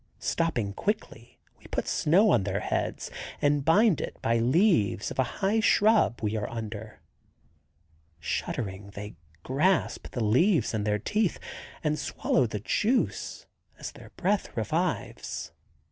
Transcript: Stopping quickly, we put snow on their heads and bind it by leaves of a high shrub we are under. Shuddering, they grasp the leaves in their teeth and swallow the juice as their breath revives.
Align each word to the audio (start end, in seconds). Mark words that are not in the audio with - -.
Stopping 0.17 0.73
quickly, 0.73 1.37
we 1.59 1.67
put 1.67 1.87
snow 1.87 2.31
on 2.31 2.43
their 2.43 2.61
heads 2.61 3.11
and 3.39 3.63
bind 3.63 4.01
it 4.01 4.19
by 4.19 4.39
leaves 4.39 5.11
of 5.11 5.19
a 5.19 5.23
high 5.45 5.59
shrub 5.59 6.21
we 6.23 6.35
are 6.35 6.49
under. 6.49 7.01
Shuddering, 8.19 8.89
they 8.95 9.13
grasp 9.43 10.09
the 10.09 10.23
leaves 10.23 10.73
in 10.73 10.85
their 10.85 10.97
teeth 10.97 11.37
and 11.83 11.99
swallow 11.99 12.47
the 12.47 12.61
juice 12.61 13.45
as 13.77 13.91
their 13.91 14.09
breath 14.17 14.57
revives. 14.57 15.51